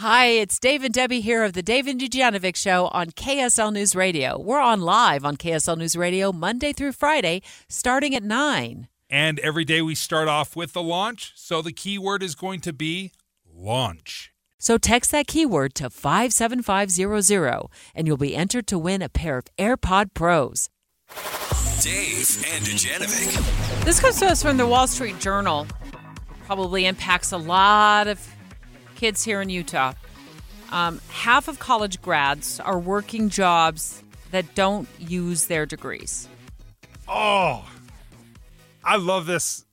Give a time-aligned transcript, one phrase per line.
[0.00, 3.96] Hi, it's Dave and Debbie here of the Dave and Dujanovic Show on KSL News
[3.96, 4.38] Radio.
[4.38, 8.88] We're on live on KSL News Radio Monday through Friday, starting at 9.
[9.08, 11.32] And every day we start off with the launch.
[11.34, 13.12] So the keyword is going to be
[13.50, 14.32] launch.
[14.58, 19.46] So text that keyword to 57500 and you'll be entered to win a pair of
[19.58, 20.68] AirPod Pros.
[21.80, 23.84] Dave and Dujanovic.
[23.86, 25.66] This comes to us from the Wall Street Journal.
[26.44, 28.35] Probably impacts a lot of
[28.96, 29.92] kids here in Utah.
[30.72, 36.28] Um, half of college grads are working jobs that don't use their degrees.
[37.06, 37.64] Oh,
[38.82, 39.64] I love this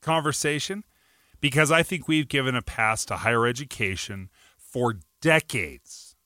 [0.00, 0.84] conversation
[1.40, 6.16] because I think we've given a pass to higher education for decades.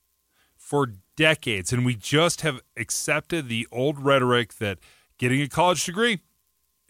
[0.56, 1.72] For decades.
[1.72, 4.78] And we just have accepted the old rhetoric that
[5.18, 6.20] getting a college degree,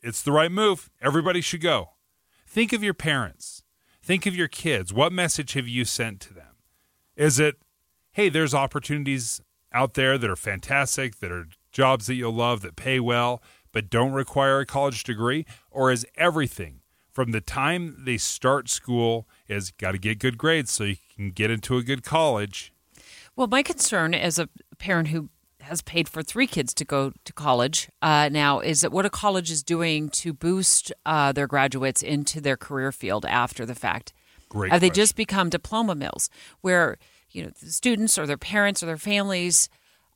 [0.03, 0.91] it's the right move.
[1.03, 1.91] Everybody should go.
[2.47, 3.64] Think of your parents.
[4.05, 4.93] Think of your kids.
[4.93, 6.57] What message have you sent to them?
[7.17, 7.57] Is it,
[8.13, 9.41] hey, there's opportunities
[9.73, 13.89] out there that are fantastic, that are jobs that you'll love, that pay well, but
[13.89, 15.47] don't require a college degree?
[15.71, 20.71] Or is everything from the time they start school is got to get good grades
[20.71, 22.75] so you can get into a good college?
[23.37, 25.31] Well, my concern as a parent who
[25.65, 29.11] has paid for three kids to go to college uh, now is that what a
[29.11, 34.13] college is doing to boost uh, their graduates into their career field after the fact.
[34.49, 34.73] Great.
[34.73, 36.99] Have they just become diploma mills where
[37.31, 39.69] you know the students or their parents or their families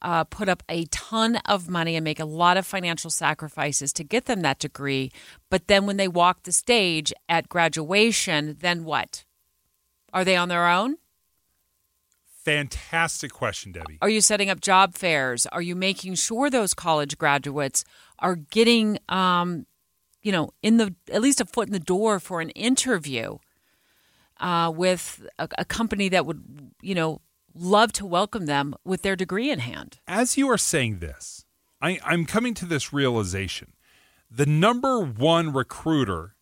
[0.02, 4.04] uh, put up a ton of money and make a lot of financial sacrifices to
[4.04, 5.10] get them that degree,
[5.50, 9.24] but then when they walk the stage at graduation, then what?
[10.12, 10.96] Are they on their own?
[12.44, 13.98] Fantastic question, Debbie.
[14.00, 15.46] Are you setting up job fairs?
[15.46, 17.84] Are you making sure those college graduates
[18.18, 19.66] are getting, um,
[20.22, 23.38] you know, in the at least a foot in the door for an interview
[24.40, 27.20] uh, with a, a company that would, you know,
[27.54, 29.98] love to welcome them with their degree in hand?
[30.06, 31.44] As you are saying this,
[31.82, 33.72] I, I'm coming to this realization.
[34.30, 36.34] The number one recruiter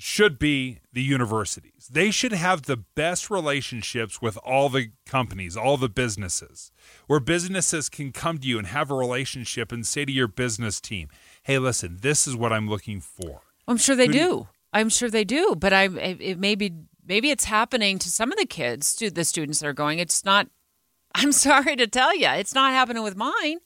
[0.00, 1.88] should be the universities.
[1.92, 6.72] They should have the best relationships with all the companies, all the businesses,
[7.06, 10.80] where businesses can come to you and have a relationship and say to your business
[10.80, 11.08] team,
[11.42, 13.42] hey, listen, this is what I'm looking for.
[13.68, 16.72] I'm sure they Who do you- I'm sure they do, but I it maybe
[17.06, 19.98] maybe it's happening to some of the kids, to the students that are going.
[19.98, 20.48] It's not.
[21.14, 23.58] I'm sorry to tell you, it's not happening with mine.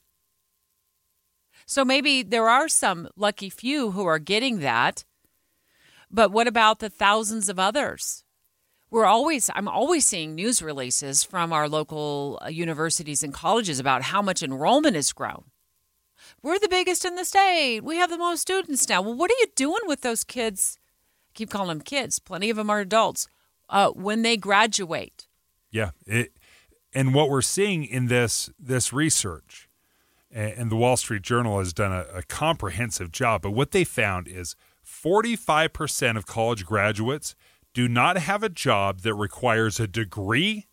[1.66, 5.04] So maybe there are some lucky few who are getting that,
[6.14, 8.24] but what about the thousands of others?
[8.90, 14.02] We're always I'm always seeing news releases from our local uh, universities and colleges about
[14.02, 15.44] how much enrollment has grown.
[16.42, 17.80] We're the biggest in the state.
[17.80, 19.02] We have the most students now.
[19.02, 20.78] Well, what are you doing with those kids?
[21.28, 22.20] I keep calling them kids.
[22.20, 23.26] Plenty of them are adults.
[23.68, 25.26] Uh, when they graduate,
[25.70, 26.32] Yeah, it,
[26.92, 29.68] and what we're seeing in this this research,
[30.30, 33.42] and the Wall Street Journal has done a, a comprehensive job.
[33.42, 34.54] But what they found is
[35.04, 37.34] 45% of college graduates
[37.74, 40.66] do not have a job that requires a degree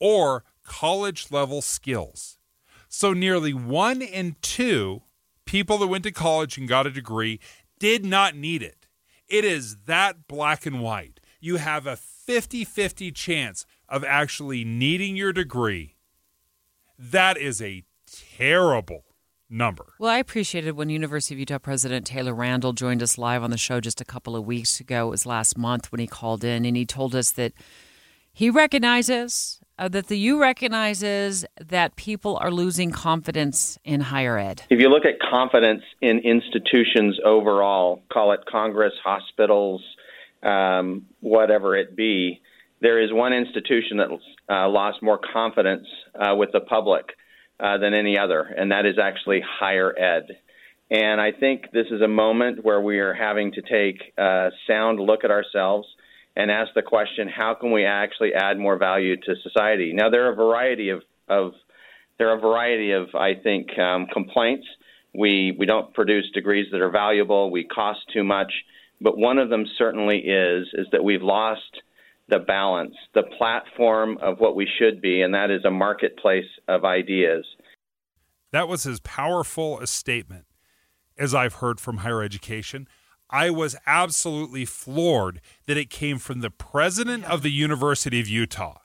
[0.00, 2.38] or college level skills.
[2.88, 5.02] So nearly one in two
[5.44, 7.40] people that went to college and got a degree
[7.78, 8.86] did not need it.
[9.28, 11.20] It is that black and white.
[11.40, 15.96] You have a 50 50 chance of actually needing your degree.
[16.98, 17.84] That is a
[18.38, 19.11] terrible
[19.52, 19.86] number.
[19.98, 23.58] Well, I appreciated when University of Utah President Taylor Randall joined us live on the
[23.58, 25.08] show just a couple of weeks ago.
[25.08, 27.52] It was last month when he called in and he told us that
[28.32, 34.62] he recognizes uh, that the U recognizes that people are losing confidence in higher ed.
[34.70, 39.82] If you look at confidence in institutions overall, call it Congress, hospitals,
[40.42, 42.40] um, whatever it be,
[42.80, 44.08] there is one institution that
[44.48, 47.06] uh, lost more confidence uh, with the public
[47.62, 50.36] uh, than any other, and that is actually higher ed.
[50.90, 55.00] And I think this is a moment where we are having to take a sound
[55.00, 55.88] look at ourselves
[56.36, 59.92] and ask the question how can we actually add more value to society?
[59.94, 61.52] Now, there are a variety of, of
[62.18, 64.66] there are a variety of, I think, um, complaints.
[65.14, 67.50] We we don't produce degrees that are valuable.
[67.50, 68.52] We cost too much.
[69.00, 71.82] But one of them certainly is is that we've lost
[72.32, 76.82] the balance, the platform of what we should be, and that is a marketplace of
[76.82, 77.44] ideas.
[78.52, 80.46] That was as powerful a statement
[81.18, 82.88] as I've heard from higher education.
[83.28, 88.78] I was absolutely floored that it came from the president of the University of Utah.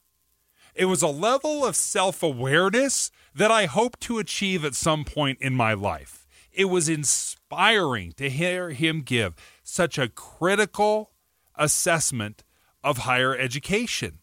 [0.76, 5.40] It was a level of self awareness that I hope to achieve at some point
[5.40, 6.28] in my life.
[6.52, 11.12] It was inspiring to hear him give such a critical
[11.56, 12.44] assessment
[12.88, 14.20] of higher education.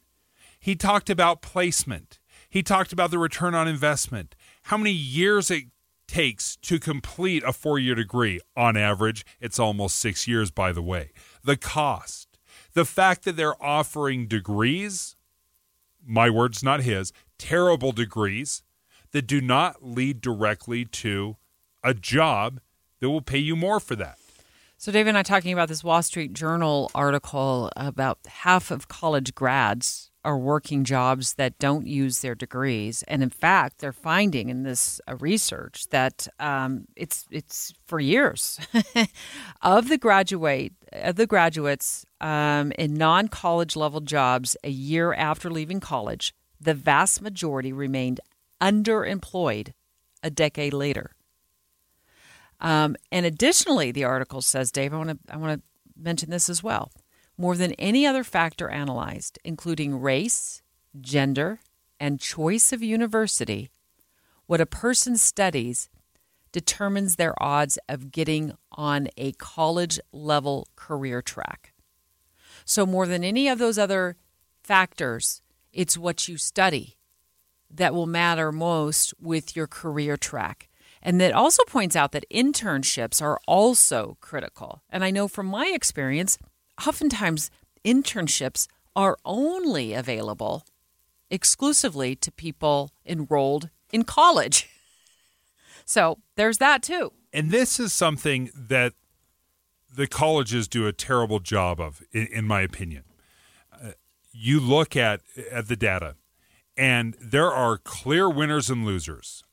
[0.58, 2.18] He talked about placement.
[2.48, 4.34] He talked about the return on investment,
[4.64, 5.64] how many years it
[6.08, 8.40] takes to complete a four year degree.
[8.56, 11.10] On average, it's almost six years, by the way.
[11.42, 12.38] The cost,
[12.72, 15.14] the fact that they're offering degrees,
[16.02, 18.62] my words, not his, terrible degrees
[19.12, 21.36] that do not lead directly to
[21.82, 22.60] a job
[23.00, 24.18] that will pay you more for that.
[24.84, 29.34] So, Dave and I talking about this Wall Street Journal article about half of college
[29.34, 34.62] grads are working jobs that don't use their degrees, and in fact, they're finding in
[34.62, 38.60] this uh, research that um, it's it's for years
[39.62, 45.50] of the graduate of the graduates um, in non college level jobs a year after
[45.50, 48.20] leaving college, the vast majority remained
[48.60, 49.72] underemployed
[50.22, 51.12] a decade later.
[52.60, 56.48] Um, and additionally, the article says, Dave, I want to I want to mention this
[56.48, 56.92] as well.
[57.36, 60.62] More than any other factor analyzed, including race,
[61.00, 61.60] gender,
[61.98, 63.70] and choice of university,
[64.46, 65.88] what a person studies
[66.52, 71.72] determines their odds of getting on a college level career track.
[72.64, 74.16] So, more than any of those other
[74.62, 75.42] factors,
[75.72, 76.96] it's what you study
[77.70, 80.68] that will matter most with your career track.
[81.04, 84.82] And that also points out that internships are also critical.
[84.88, 86.38] And I know from my experience,
[86.86, 87.50] oftentimes
[87.84, 88.66] internships
[88.96, 90.64] are only available
[91.30, 94.68] exclusively to people enrolled in college.
[95.86, 97.12] So there's that too.
[97.32, 98.94] And this is something that
[99.94, 103.04] the colleges do a terrible job of, in, in my opinion.
[103.72, 103.90] Uh,
[104.32, 106.16] you look at at the data,
[106.76, 109.44] and there are clear winners and losers,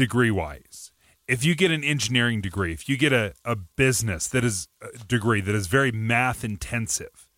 [0.00, 0.92] degree wise.
[1.28, 5.04] If you get an engineering degree, if you get a, a business that is a
[5.04, 7.28] degree that is very math intensive,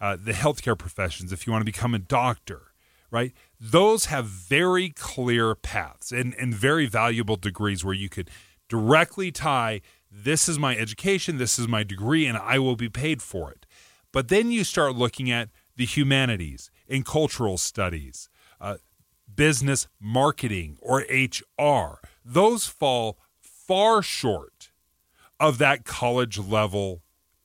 [0.00, 2.72] uh, the healthcare professions, if you want to become a doctor,
[3.10, 3.32] right?
[3.60, 8.30] Those have very clear paths and, and very valuable degrees where you could
[8.68, 13.20] directly tie this is my education, this is my degree, and I will be paid
[13.20, 13.66] for it.
[14.10, 18.35] But then you start looking at the humanities and cultural studies, uh,
[19.32, 22.00] business marketing or HR.
[22.24, 24.70] Those fall far short
[25.38, 27.02] of that college level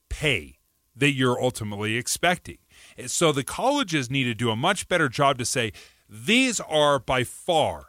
[0.10, 0.58] pay
[0.96, 2.58] that you're ultimately expecting.
[3.08, 5.72] So the colleges need to do a much better job to say
[6.08, 7.88] these are by far,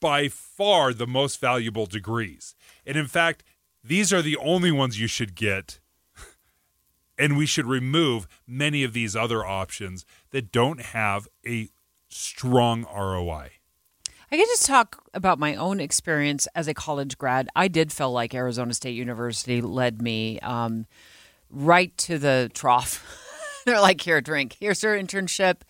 [0.00, 2.54] by far the most valuable degrees.
[2.86, 3.42] And in fact,
[3.82, 5.80] these are the only ones you should get.
[7.18, 11.68] And we should remove many of these other options that don't have a
[12.12, 13.50] strong ROI.
[14.30, 17.48] I can just talk about my own experience as a college grad.
[17.54, 20.86] I did feel like Arizona State University led me um,
[21.50, 23.04] right to the trough.
[23.66, 24.56] They're like, here, drink.
[24.58, 25.60] Here's your internship.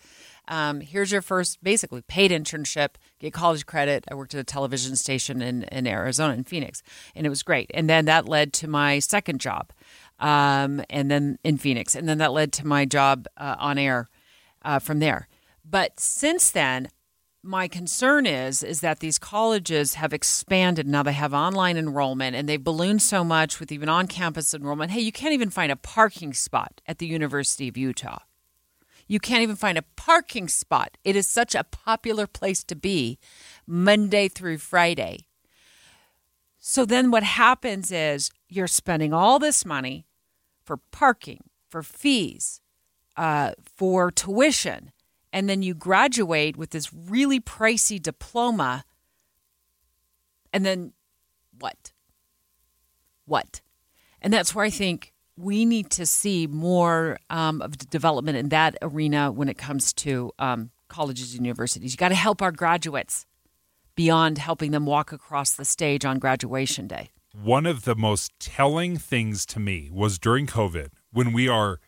[0.47, 4.05] Um, here's your first basically paid internship, get college credit.
[4.09, 6.83] I worked at a television station in, in Arizona, in Phoenix,
[7.15, 7.71] and it was great.
[7.73, 9.71] And then that led to my second job,
[10.19, 11.95] um, and then in Phoenix.
[11.95, 14.09] And then that led to my job uh, on air
[14.63, 15.27] uh, from there.
[15.63, 16.89] But since then,
[17.43, 20.87] my concern is is that these colleges have expanded.
[20.87, 24.91] Now they have online enrollment and they've ballooned so much with even on-campus enrollment.
[24.91, 28.19] Hey you can't even find a parking spot at the university of utah.
[29.07, 30.97] You can't even find a parking spot.
[31.03, 33.19] It is such a popular place to be
[33.67, 35.27] monday through friday.
[36.59, 40.07] So then what happens is you're spending all this money
[40.63, 42.61] for parking for fees
[43.17, 44.93] uh, for tuition
[45.33, 48.85] and then you graduate with this really pricey diploma
[50.53, 50.93] and then
[51.59, 51.91] what?
[53.25, 53.61] What?
[54.21, 58.77] And that's where i think we need to see more um, of development in that
[58.81, 61.93] arena when it comes to um, colleges and universities.
[61.93, 63.25] You got to help our graduates
[63.95, 67.09] beyond helping them walk across the stage on graduation day.
[67.31, 71.79] One of the most telling things to me was during covid when we are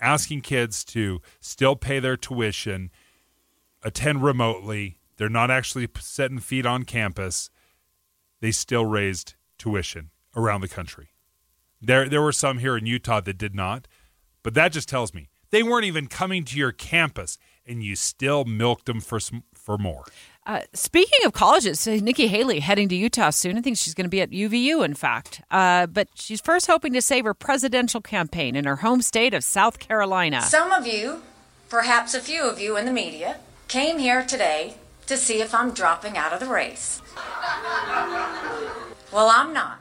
[0.00, 2.90] asking kids to still pay their tuition,
[3.82, 4.98] attend remotely.
[5.16, 7.50] They're not actually setting feet on campus.
[8.40, 11.10] They still raised tuition around the country.
[11.80, 13.86] There, there were some here in Utah that did not,
[14.42, 18.44] but that just tells me they weren't even coming to your campus, and you still
[18.44, 20.04] milked them for some, for more.
[20.46, 23.56] Uh, speaking of colleges, Nikki Haley heading to Utah soon.
[23.56, 25.40] I think she's going to be at UVU, in fact.
[25.50, 29.42] Uh, but she's first hoping to save her presidential campaign in her home state of
[29.42, 30.42] South Carolina.
[30.42, 31.22] Some of you,
[31.70, 34.74] perhaps a few of you in the media, came here today
[35.06, 37.00] to see if I'm dropping out of the race.
[39.10, 39.78] Well, I'm not.